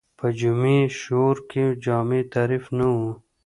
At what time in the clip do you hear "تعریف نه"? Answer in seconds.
2.33-2.87